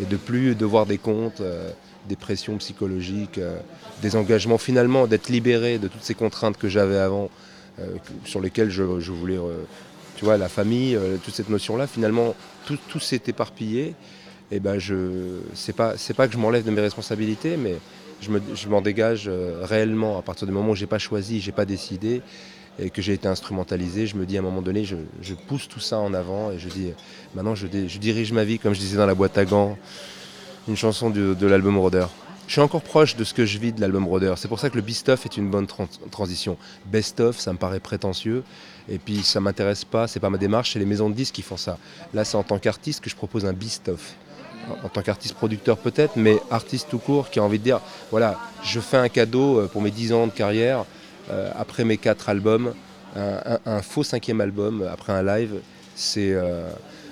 Et 0.00 0.04
de 0.04 0.16
plus 0.16 0.54
devoir 0.54 0.86
des 0.86 0.98
comptes, 0.98 1.40
euh, 1.40 1.70
des 2.08 2.16
pressions 2.16 2.56
psychologiques, 2.56 3.38
euh, 3.38 3.58
des 4.02 4.16
engagements, 4.16 4.58
finalement 4.58 5.06
d'être 5.06 5.28
libéré 5.28 5.78
de 5.78 5.88
toutes 5.88 6.02
ces 6.02 6.14
contraintes 6.14 6.56
que 6.56 6.68
j'avais 6.68 6.98
avant, 6.98 7.30
euh, 7.78 7.86
sur 8.24 8.40
lesquelles 8.40 8.70
je, 8.70 8.82
voulais, 8.82 9.38
tu 10.16 10.24
vois, 10.24 10.36
la 10.36 10.48
famille, 10.48 10.98
toute 11.24 11.34
cette 11.34 11.48
notion-là, 11.48 11.86
finalement 11.86 12.34
tout, 12.66 13.00
s'est 13.00 13.22
éparpillé. 13.26 13.94
Et 14.52 14.58
ben 14.58 14.78
je, 14.78 15.38
c'est 15.54 15.74
pas, 15.74 15.96
c'est 15.96 16.14
pas 16.14 16.26
que 16.26 16.32
je 16.32 16.38
m'enlève 16.38 16.64
de 16.64 16.72
mes 16.72 16.80
responsabilités, 16.80 17.56
mais 17.56 17.76
je, 18.20 18.30
me, 18.30 18.40
je 18.54 18.68
m'en 18.68 18.80
dégage 18.80 19.30
réellement 19.62 20.18
à 20.18 20.22
partir 20.22 20.46
du 20.46 20.52
moment 20.52 20.70
où 20.70 20.74
j'ai 20.74 20.88
pas 20.88 20.98
choisi, 20.98 21.40
j'ai 21.40 21.52
pas 21.52 21.64
décidé 21.64 22.20
et 22.80 22.90
que 22.90 23.02
j'ai 23.02 23.12
été 23.12 23.28
instrumentalisé, 23.28 24.06
je 24.06 24.16
me 24.16 24.24
dis 24.24 24.36
à 24.36 24.40
un 24.40 24.42
moment 24.42 24.62
donné, 24.62 24.84
je, 24.84 25.34
pousse 25.46 25.68
tout 25.68 25.80
ça 25.80 25.98
en 25.98 26.14
avant 26.14 26.50
et 26.50 26.58
je 26.58 26.68
dis, 26.68 26.92
maintenant 27.34 27.54
je, 27.54 27.66
dirige 27.66 28.32
ma 28.32 28.44
vie, 28.44 28.58
comme 28.58 28.74
je 28.74 28.80
disais 28.80 28.96
dans 28.96 29.06
la 29.06 29.14
boîte 29.14 29.36
à 29.38 29.44
gants, 29.44 29.76
une 30.68 30.76
chanson 30.76 31.10
de, 31.10 31.46
l'album 31.46 31.78
Roder. 31.78 32.06
Je 32.46 32.52
suis 32.52 32.60
encore 32.60 32.82
proche 32.82 33.14
de 33.14 33.22
ce 33.22 33.32
que 33.32 33.46
je 33.46 33.58
vis 33.58 33.72
de 33.72 33.80
l'album 33.80 34.06
Roder. 34.08 34.34
C'est 34.36 34.48
pour 34.48 34.58
ça 34.58 34.70
que 34.70 34.76
le 34.76 34.82
Best 34.82 35.08
Of 35.08 35.24
est 35.24 35.36
une 35.36 35.50
bonne 35.50 35.68
transition. 36.10 36.56
Best 36.86 37.20
Of, 37.20 37.38
ça 37.38 37.52
me 37.52 37.58
paraît 37.58 37.78
prétentieux. 37.78 38.42
Et 38.88 38.98
puis 38.98 39.22
ça 39.22 39.40
m'intéresse 39.40 39.84
pas, 39.84 40.08
c'est 40.08 40.18
pas 40.18 40.30
ma 40.30 40.38
démarche, 40.38 40.72
c'est 40.72 40.80
les 40.80 40.86
maisons 40.86 41.08
de 41.08 41.14
disques 41.14 41.34
qui 41.34 41.42
font 41.42 41.56
ça. 41.56 41.78
Là, 42.12 42.24
c'est 42.24 42.36
en 42.36 42.42
tant 42.42 42.58
qu'artiste 42.58 43.04
que 43.04 43.10
je 43.10 43.14
propose 43.14 43.44
un 43.44 43.52
Best 43.52 43.88
Of 43.88 44.14
en 44.84 44.88
tant 44.88 45.02
qu'artiste 45.02 45.34
producteur 45.34 45.78
peut-être, 45.78 46.16
mais 46.16 46.38
artiste 46.50 46.88
tout 46.90 46.98
court 46.98 47.30
qui 47.30 47.38
a 47.38 47.42
envie 47.42 47.58
de 47.58 47.64
dire, 47.64 47.80
voilà, 48.10 48.38
je 48.62 48.80
fais 48.80 48.96
un 48.96 49.08
cadeau 49.08 49.60
euh, 49.60 49.66
pour 49.66 49.82
mes 49.82 49.90
10 49.90 50.12
ans 50.12 50.26
de 50.26 50.32
carrière, 50.32 50.84
après 51.28 51.84
mes 51.84 51.96
quatre 51.96 52.28
albums, 52.28 52.74
un, 53.16 53.82
faux 53.82 54.02
cinquième 54.02 54.40
album 54.40 54.86
après 54.90 55.12
un 55.12 55.22
live, 55.22 55.60
c'est 55.94 56.32
euh, 56.32 56.68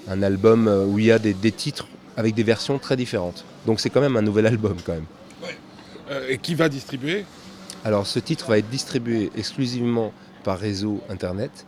un 0.09 0.23
album 0.23 0.69
euh, 0.69 0.85
où 0.85 0.99
il 0.99 1.07
y 1.07 1.13
a 1.13 1.19
des, 1.19 1.35
titres 1.53 1.89
avec 2.17 2.35
des 2.35 2.43
versions 2.43 2.79
très 2.79 2.97
différentes. 2.97 3.45
Donc 3.67 3.81
c'est 3.81 3.91
quand 3.91 4.01
même 4.01 4.17
un 4.17 4.23
nouvel 4.23 4.47
album 4.55 4.77
quand 4.85 4.95
même. 4.95 5.07
et 6.29 6.39
qui 6.39 6.55
va 6.55 6.69
distribuer? 6.69 7.25
Alors 7.85 8.07
ce 8.07 8.19
titre 8.19 8.49
va 8.49 8.59
être 8.59 8.71
distribué 8.71 9.31
exclusivement 9.37 10.13
par 10.45 10.59
réseau 10.59 11.01
internet. 11.11 11.67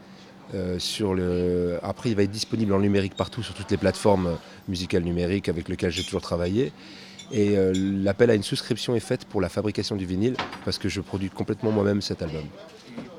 sur 0.78 1.14
le... 1.14 1.78
Après, 1.82 2.10
il 2.10 2.16
va 2.16 2.24
être 2.24 2.30
disponible 2.30 2.72
en 2.72 2.80
numérique 2.80 3.14
partout 3.14 3.42
sur 3.42 3.54
toutes 3.54 3.70
les 3.70 3.76
plateformes 3.76 4.36
musicales 4.66 5.04
numériques 5.04 5.48
avec 5.48 5.68
lesquelles 5.68 5.92
j'ai 5.92 6.02
toujours 6.02 6.22
travaillé. 6.22 6.72
Et 7.32 7.56
euh, 7.56 7.72
l'appel 7.74 8.30
à 8.30 8.34
une 8.34 8.42
souscription 8.42 8.94
est 8.96 9.00
fait 9.00 9.24
pour 9.24 9.40
la 9.40 9.48
fabrication 9.48 9.96
du 9.96 10.04
vinyle 10.04 10.34
parce 10.64 10.78
que 10.78 10.88
je 10.88 11.00
produis 11.00 11.30
complètement 11.30 11.70
moi-même 11.70 12.02
cet 12.02 12.22
album. 12.22 12.42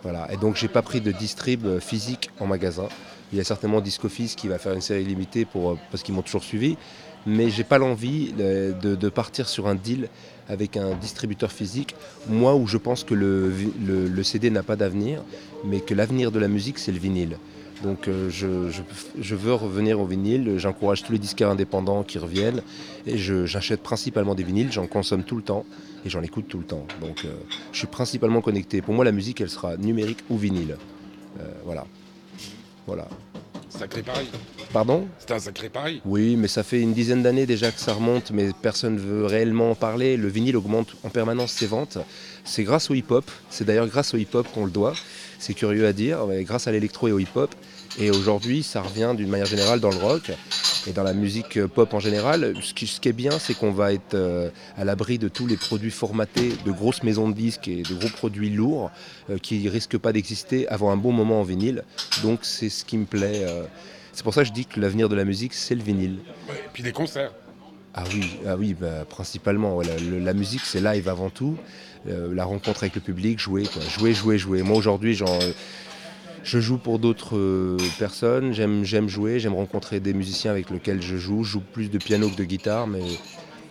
Voilà. 0.03 0.31
Et 0.31 0.37
donc 0.37 0.55
j'ai 0.55 0.67
pas 0.67 0.81
pris 0.81 0.99
de 0.99 1.11
distrib 1.11 1.65
euh, 1.65 1.79
physique 1.79 2.29
en 2.39 2.47
magasin. 2.47 2.87
Il 3.31 3.37
y 3.37 3.41
a 3.41 3.45
certainement 3.45 3.79
Discoffice 3.79 4.35
qui 4.35 4.49
va 4.49 4.57
faire 4.57 4.73
une 4.73 4.81
série 4.81 5.05
limitée 5.05 5.45
pour, 5.45 5.71
euh, 5.71 5.77
parce 5.91 6.03
qu'ils 6.03 6.13
m'ont 6.13 6.21
toujours 6.21 6.43
suivi. 6.43 6.77
Mais 7.25 7.49
j'ai 7.49 7.63
pas 7.63 7.77
l'envie 7.77 8.33
de, 8.33 9.09
partir 9.09 9.47
sur 9.47 9.67
un 9.67 9.75
deal 9.75 10.09
avec 10.49 10.75
un 10.75 10.95
distributeur 10.95 11.51
physique. 11.51 11.95
Moi 12.27 12.55
où 12.55 12.65
je 12.65 12.77
pense 12.77 13.03
que 13.03 13.13
le 13.13 14.23
CD 14.23 14.49
n'a 14.49 14.63
pas 14.63 14.75
d'avenir, 14.75 15.21
mais 15.63 15.81
que 15.81 15.93
l'avenir 15.93 16.31
de 16.31 16.39
la 16.39 16.47
musique 16.47 16.79
c'est 16.79 16.91
le 16.91 16.97
vinyle. 16.97 17.37
Donc 17.83 18.07
euh, 18.07 18.29
je, 18.29 19.35
veux 19.35 19.53
revenir 19.53 19.99
au 19.99 20.05
vinyle, 20.05 20.57
j'encourage 20.57 21.03
tous 21.03 21.11
les 21.11 21.19
disquaires 21.19 21.49
indépendants 21.49 22.03
qui 22.03 22.19
reviennent 22.19 22.61
et 23.07 23.17
j'achète 23.17 23.81
principalement 23.81 24.35
des 24.35 24.43
vinyles, 24.43 24.71
j'en 24.71 24.87
consomme 24.87 25.23
tout 25.23 25.35
le 25.35 25.41
temps 25.41 25.65
et 26.05 26.09
j'en 26.09 26.21
écoute 26.21 26.45
tout 26.47 26.59
le 26.59 26.65
temps. 26.65 26.85
Donc 27.01 27.25
euh, 27.25 27.33
je 27.71 27.79
suis 27.79 27.87
principalement 27.87 28.41
connecté. 28.41 28.81
Pour 28.81 28.93
moi 28.93 29.05
la 29.05 29.11
musique 29.11 29.41
elle 29.41 29.49
sera 29.49 29.77
numérique 29.77 30.19
ou 30.29 30.37
vinyle. 30.37 30.77
Euh, 31.39 31.43
voilà. 31.65 31.85
Voilà. 32.85 33.07
Sacré 33.69 34.03
pari. 34.03 34.27
Pardon? 34.73 35.07
C'est 35.17 35.31
un 35.31 35.39
sacré 35.39 35.69
pari. 35.69 36.01
Oui, 36.05 36.35
mais 36.35 36.47
ça 36.47 36.61
fait 36.63 36.81
une 36.81 36.93
dizaine 36.93 37.23
d'années 37.23 37.45
déjà 37.45 37.71
que 37.71 37.79
ça 37.79 37.93
remonte, 37.93 38.31
mais 38.31 38.51
personne 38.61 38.95
ne 38.95 38.99
veut 38.99 39.25
réellement 39.25 39.71
en 39.71 39.75
parler. 39.75 40.17
Le 40.17 40.27
vinyle 40.27 40.57
augmente 40.57 40.95
en 41.03 41.09
permanence 41.09 41.51
ses 41.51 41.67
ventes. 41.67 41.97
C'est 42.43 42.63
grâce 42.63 42.91
au 42.91 42.93
hip-hop. 42.93 43.29
C'est 43.49 43.65
d'ailleurs 43.65 43.87
grâce 43.87 44.13
au 44.13 44.17
hip-hop 44.17 44.47
qu'on 44.53 44.65
le 44.65 44.71
doit. 44.71 44.93
C'est 45.39 45.53
curieux 45.53 45.87
à 45.87 45.93
dire, 45.93 46.25
mais 46.27 46.43
grâce 46.43 46.67
à 46.67 46.71
l'électro 46.71 47.07
et 47.07 47.11
au 47.11 47.19
hip-hop. 47.19 47.55
Et 47.99 48.09
aujourd'hui, 48.09 48.63
ça 48.63 48.81
revient 48.81 49.13
d'une 49.15 49.29
manière 49.29 49.45
générale 49.45 49.79
dans 49.79 49.89
le 49.89 49.97
rock 49.97 50.31
et 50.87 50.91
dans 50.91 51.03
la 51.03 51.13
musique 51.13 51.63
pop 51.65 51.93
en 51.93 51.99
général. 51.99 52.53
Ce 52.61 52.73
qui, 52.73 53.09
est 53.09 53.13
bien, 53.13 53.37
c'est 53.37 53.53
qu'on 53.53 53.71
va 53.71 53.93
être 53.93 54.13
euh, 54.13 54.49
à 54.77 54.85
l'abri 54.85 55.17
de 55.17 55.27
tous 55.27 55.45
les 55.45 55.57
produits 55.57 55.91
formatés 55.91 56.53
de 56.65 56.71
grosses 56.71 57.03
maisons 57.03 57.29
de 57.29 57.35
disques 57.35 57.67
et 57.67 57.83
de 57.83 57.93
gros 57.93 58.09
produits 58.09 58.49
lourds 58.49 58.91
euh, 59.29 59.37
qui 59.37 59.67
risquent 59.67 59.97
pas 59.97 60.13
d'exister 60.13 60.67
avant 60.69 60.91
un 60.91 60.97
bon 60.97 61.11
moment 61.11 61.41
en 61.41 61.43
vinyle. 61.43 61.83
Donc 62.23 62.39
c'est 62.43 62.69
ce 62.69 62.85
qui 62.85 62.97
me 62.97 63.05
plaît. 63.05 63.43
Euh. 63.43 63.63
C'est 64.13 64.23
pour 64.23 64.33
ça 64.33 64.41
que 64.41 64.47
je 64.47 64.53
dis 64.53 64.65
que 64.65 64.79
l'avenir 64.79 65.09
de 65.09 65.15
la 65.15 65.25
musique, 65.25 65.53
c'est 65.53 65.75
le 65.75 65.83
vinyle. 65.83 66.19
et 66.49 66.69
puis 66.73 66.83
des 66.83 66.91
concerts. 66.91 67.33
Ah 67.93 68.03
oui, 68.13 68.37
ah 68.47 68.55
oui 68.55 68.73
bah, 68.73 69.05
principalement. 69.07 69.81
la, 69.81 70.33
musique, 70.33 70.61
c'est 70.63 70.79
live 70.79 71.09
avant 71.09 71.29
tout. 71.29 71.57
la 72.05 72.45
rencontre 72.45 72.83
avec 72.83 72.95
le 72.95 73.01
public, 73.01 73.37
jouer, 73.37 73.63
quoi. 73.63 73.81
jouer, 73.81 74.13
jouer, 74.13 74.37
jouer. 74.37 74.63
Moi 74.63 74.77
aujourd'hui, 74.77 75.13
genre, 75.13 75.39
je 76.43 76.59
joue 76.59 76.77
pour 76.77 76.99
d'autres 76.99 77.37
euh, 77.37 77.77
personnes, 77.99 78.53
j'aime, 78.53 79.07
jouer, 79.07 79.39
j'aime 79.39 79.53
rencontrer 79.53 79.99
des 79.99 80.13
musiciens 80.13 80.51
avec 80.51 80.69
lesquels 80.69 81.01
je 81.01 81.17
joue. 81.17 81.43
Je 81.43 81.51
joue 81.51 81.61
plus 81.61 81.89
de 81.89 81.97
piano 81.97 82.29
que 82.29 82.35
de 82.35 82.43
guitare, 82.43 82.87
mais 82.87 83.01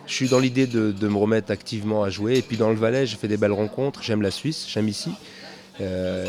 je 0.07 0.15
suis 0.15 0.29
dans 0.29 0.39
l'idée 0.39 0.67
de, 0.67 1.09
me 1.09 1.17
remettre 1.17 1.51
activement 1.51 2.03
à 2.03 2.11
jouer. 2.11 2.39
Et 2.39 2.43
puis 2.43 2.57
dans 2.57 2.71
le 2.71 2.77
Valais, 2.77 3.07
j'ai 3.07 3.17
fait 3.17 3.29
des 3.29 3.37
belles 3.37 3.53
rencontres. 3.53 4.03
J'aime 4.03 4.23
la 4.23 4.31
Suisse, 4.31 4.67
j'aime 4.69 4.89
ici. 4.89 5.11
Euh, 5.81 6.27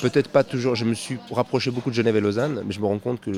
Peut-être 0.00 0.28
pas 0.28 0.44
toujours, 0.44 0.74
je 0.74 0.84
me 0.84 0.94
suis 0.94 1.18
rapproché 1.30 1.70
beaucoup 1.70 1.90
de 1.90 1.94
Genève 1.94 2.16
et 2.16 2.20
Lausanne, 2.20 2.62
mais 2.66 2.72
je 2.72 2.80
me 2.80 2.86
rends 2.86 2.98
compte 2.98 3.20
que 3.20 3.30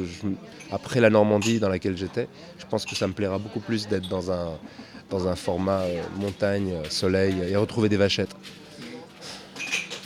après 0.70 1.00
la 1.00 1.10
Normandie 1.10 1.58
dans 1.58 1.68
laquelle 1.68 1.96
j'étais, 1.96 2.28
je 2.58 2.64
pense 2.66 2.86
que 2.86 2.94
ça 2.94 3.06
me 3.06 3.12
plaira 3.12 3.38
beaucoup 3.38 3.60
plus 3.60 3.88
d'être 3.88 4.08
dans 4.08 4.30
un, 4.30 5.36
format 5.36 5.80
euh, 5.80 6.02
montagne, 6.18 6.72
soleil 6.88 7.34
et 7.48 7.56
retrouver 7.56 7.88
des 7.88 7.96
vachettes. 7.96 8.34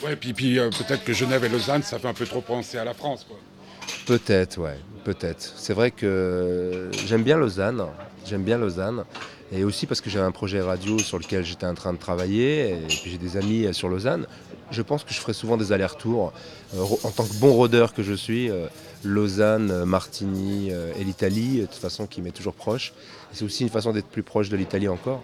Ouais, 0.03 0.15
puis, 0.15 0.33
puis 0.33 0.57
euh, 0.57 0.69
peut-être 0.69 1.03
que 1.03 1.13
Genève 1.13 1.43
et 1.43 1.49
Lausanne, 1.49 1.83
ça 1.83 1.99
fait 1.99 2.07
un 2.07 2.13
peu 2.13 2.25
trop 2.25 2.41
penser 2.41 2.77
à 2.77 2.83
la 2.83 2.93
France. 2.93 3.25
Peut-être, 4.07 4.57
ouais, 4.57 4.77
peut-être. 5.03 5.53
C'est 5.57 5.73
vrai 5.73 5.91
que 5.91 6.89
j'aime 7.05 7.21
bien 7.21 7.37
Lausanne, 7.37 7.85
j'aime 8.25 8.41
bien 8.43 8.57
Lausanne, 8.57 9.03
et 9.51 9.63
aussi 9.63 9.85
parce 9.85 10.01
que 10.01 10.09
j'avais 10.09 10.25
un 10.25 10.31
projet 10.31 10.59
radio 10.59 10.97
sur 10.97 11.19
lequel 11.19 11.45
j'étais 11.45 11.67
en 11.67 11.75
train 11.75 11.93
de 11.93 11.99
travailler, 11.99 12.71
et 12.71 12.87
puis 12.87 13.11
j'ai 13.11 13.19
des 13.19 13.37
amis 13.37 13.65
euh, 13.65 13.73
sur 13.73 13.89
Lausanne. 13.89 14.25
Je 14.71 14.81
pense 14.81 15.03
que 15.03 15.13
je 15.13 15.19
ferai 15.19 15.33
souvent 15.33 15.57
des 15.57 15.71
allers-retours 15.71 16.33
euh, 16.75 16.83
en 17.03 17.11
tant 17.11 17.25
que 17.25 17.33
bon 17.35 17.53
rôdeur 17.53 17.93
que 17.93 18.01
je 18.01 18.13
suis. 18.13 18.49
Lausanne, 19.03 19.83
Martigny 19.83 20.69
et 20.69 21.03
l'Italie, 21.03 21.61
de 21.61 21.65
toute 21.65 21.75
façon 21.75 22.05
qui 22.05 22.21
m'est 22.21 22.31
toujours 22.31 22.53
proche. 22.53 22.93
C'est 23.33 23.43
aussi 23.43 23.63
une 23.63 23.69
façon 23.69 23.91
d'être 23.91 24.07
plus 24.07 24.23
proche 24.23 24.47
de 24.47 24.55
l'Italie 24.55 24.87
encore. 24.87 25.23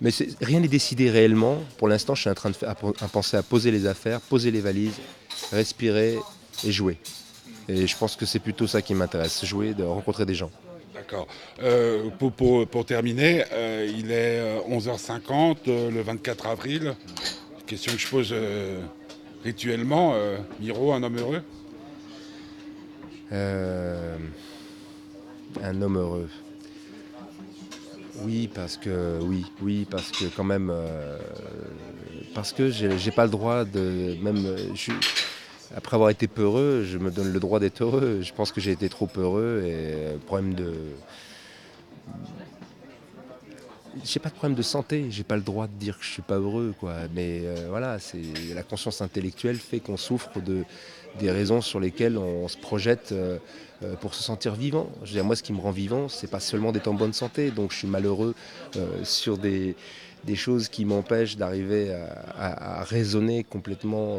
Mais 0.00 0.10
rien 0.40 0.60
n'est 0.60 0.68
décidé 0.68 1.10
réellement. 1.10 1.58
Pour 1.76 1.88
l'instant, 1.88 2.14
je 2.14 2.22
suis 2.22 2.30
en 2.30 2.34
train 2.34 2.50
de 2.50 2.56
faire- 2.56 2.70
à, 2.70 3.04
à 3.04 3.08
penser 3.08 3.36
à 3.36 3.42
poser 3.42 3.70
les 3.70 3.86
affaires, 3.86 4.20
poser 4.20 4.50
les 4.50 4.60
valises, 4.60 4.98
respirer 5.52 6.18
et 6.64 6.72
jouer. 6.72 6.96
Et 7.68 7.86
je 7.86 7.96
pense 7.96 8.16
que 8.16 8.24
c'est 8.26 8.38
plutôt 8.38 8.66
ça 8.66 8.80
qui 8.82 8.94
m'intéresse, 8.94 9.44
jouer, 9.44 9.74
de 9.74 9.84
rencontrer 9.84 10.24
des 10.26 10.34
gens. 10.34 10.50
D'accord. 10.94 11.26
Euh, 11.62 12.08
pour, 12.18 12.32
pour- 12.32 12.66
pour 12.66 12.84
terminer, 12.86 13.44
euh, 13.52 13.86
il 13.96 14.10
est 14.10 14.38
euh, 14.40 14.58
11h50 14.68 15.56
euh, 15.68 15.90
le 15.90 16.00
24 16.02 16.46
avril. 16.46 16.94
Question 17.66 17.92
que 17.92 17.98
je 17.98 18.08
pose 18.08 18.34
rituellement. 19.44 20.14
Miro, 20.60 20.92
un 20.92 21.02
homme 21.04 21.18
heureux? 21.18 21.42
Un 25.62 25.82
homme 25.82 25.96
heureux. 25.98 26.28
Oui, 28.22 28.48
parce 28.54 28.76
que 28.76 29.18
oui, 29.22 29.44
oui, 29.62 29.86
parce 29.90 30.10
que 30.10 30.26
quand 30.36 30.44
même, 30.44 30.70
euh, 30.70 31.18
parce 32.34 32.52
que 32.52 32.70
j'ai 32.70 33.10
pas 33.10 33.24
le 33.24 33.30
droit 33.30 33.64
de 33.64 34.16
même. 34.22 34.44
euh, 34.46 34.58
après 35.76 35.94
avoir 35.94 36.10
été 36.10 36.26
peureux, 36.26 36.84
je 36.84 36.98
me 36.98 37.10
donne 37.10 37.32
le 37.32 37.38
droit 37.40 37.60
d'être 37.60 37.82
heureux. 37.82 38.20
Je 38.22 38.32
pense 38.32 38.50
que 38.50 38.60
j'ai 38.60 38.72
été 38.72 38.88
trop 38.88 39.08
heureux 39.16 39.62
et 39.64 39.70
euh, 39.72 40.16
problème 40.26 40.54
de. 40.54 40.74
J'ai 44.04 44.20
pas 44.20 44.28
de 44.28 44.34
problème 44.34 44.56
de 44.56 44.62
santé, 44.62 45.06
j'ai 45.10 45.24
pas 45.24 45.36
le 45.36 45.42
droit 45.42 45.66
de 45.66 45.72
dire 45.72 45.98
que 45.98 46.04
je 46.04 46.10
suis 46.10 46.22
pas 46.22 46.36
heureux, 46.36 46.74
quoi. 46.78 46.94
Mais 47.14 47.42
voilà, 47.68 47.98
c'est 47.98 48.22
la 48.54 48.62
conscience 48.62 49.02
intellectuelle 49.02 49.56
fait 49.56 49.80
qu'on 49.80 49.96
souffre 49.96 50.40
de 50.40 50.64
des 51.18 51.30
raisons 51.30 51.60
sur 51.60 51.80
lesquelles 51.80 52.16
on 52.18 52.48
se 52.48 52.56
projette 52.56 53.12
euh, 53.12 53.38
euh, 53.82 53.94
pour 53.96 54.14
se 54.14 54.22
sentir 54.22 54.54
vivant. 54.54 54.90
Je 55.02 55.08
veux 55.08 55.14
dire, 55.14 55.24
moi, 55.24 55.36
ce 55.36 55.42
qui 55.42 55.52
me 55.52 55.60
rend 55.60 55.70
vivant, 55.70 56.08
c'est 56.08 56.30
pas 56.30 56.40
seulement 56.40 56.72
d'être 56.72 56.88
en 56.88 56.94
bonne 56.94 57.12
santé. 57.12 57.50
Donc, 57.50 57.72
je 57.72 57.78
suis 57.78 57.88
malheureux 57.88 58.34
euh, 58.76 59.04
sur 59.04 59.38
des, 59.38 59.74
choses 60.34 60.68
qui 60.68 60.84
m'empêchent 60.84 61.36
d'arriver 61.36 61.92
à, 62.38 62.84
raisonner 62.84 63.42
complètement 63.42 64.18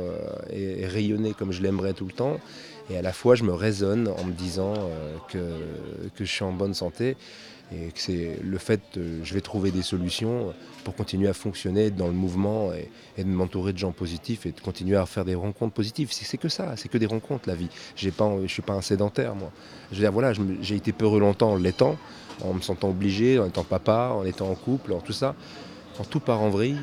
et 0.52 0.86
rayonner 0.88 1.34
comme 1.34 1.52
je 1.52 1.62
l'aimerais 1.62 1.94
tout 1.94 2.06
le 2.06 2.12
temps. 2.12 2.40
Et 2.92 2.98
à 2.98 3.02
la 3.02 3.14
fois, 3.14 3.36
je 3.36 3.44
me 3.44 3.54
raisonne 3.54 4.10
en 4.10 4.26
me 4.26 4.34
disant 4.34 4.74
euh, 4.78 5.16
que, 5.30 5.40
je 6.20 6.26
suis 6.26 6.44
en 6.44 6.52
bonne 6.52 6.74
santé 6.74 7.16
et 7.74 7.92
que 7.92 8.00
c'est 8.00 8.38
le 8.44 8.58
fait 8.58 8.82
que 8.94 9.24
je 9.24 9.34
vais 9.34 9.40
trouver 9.40 9.72
des 9.72 9.82
solutions 9.82 10.54
pour 10.84 10.94
continuer 10.94 11.30
à 11.30 11.34
fonctionner, 11.34 11.90
dans 11.90 12.08
le 12.08 12.14
mouvement 12.14 12.74
et, 12.74 13.24
de 13.24 13.30
m'entourer 13.30 13.72
de 13.72 13.78
gens 13.78 13.94
positifs 13.94 14.46
et 14.46 14.52
de 14.52 14.60
continuer 14.60 14.98
à 14.98 15.06
faire 15.06 15.24
des 15.24 15.36
rencontres 15.36 15.74
positives. 15.74 16.10
C'est 16.12 16.38
que 16.38 16.50
ça, 16.50 16.74
c'est 16.76 16.90
que 16.90 16.98
des 16.98 17.06
rencontres 17.06 17.48
la 17.48 17.56
vie. 17.56 17.70
J'ai 17.96 18.12
pas, 18.12 18.30
je 18.42 18.52
suis 18.52 18.62
pas 18.62 18.74
un 18.74 18.82
sédentaire 18.82 19.36
moi. 19.36 19.52
Je 19.94 20.06
voilà, 20.08 20.34
j'ai 20.62 20.76
été 20.76 20.92
peureux 20.92 21.22
longtemps 21.22 21.52
en 21.52 21.56
l'étant, 21.56 21.98
en 22.44 22.54
me 22.54 22.62
sentant 22.62 22.90
obligé, 22.90 23.40
en 23.40 23.46
étant 23.46 23.64
papa, 23.64 24.12
en 24.14 24.26
étant 24.26 24.50
en 24.50 24.56
couple, 24.56 24.92
en 24.92 25.00
tout 25.00 25.14
ça. 25.14 25.36
Quand 25.96 26.04
tout 26.04 26.20
part 26.20 26.42
en 26.42 26.50
vrille, 26.50 26.78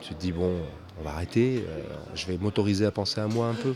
tu 0.00 0.14
te 0.14 0.20
dis 0.20 0.32
bon, 0.32 0.56
on 0.98 1.04
va 1.04 1.10
arrêter, 1.10 1.64
euh, 1.68 1.82
je 2.14 2.26
vais 2.26 2.38
m'autoriser 2.38 2.86
à 2.86 2.90
penser 2.90 3.20
à 3.20 3.26
moi 3.26 3.48
un 3.48 3.54
peu. 3.54 3.74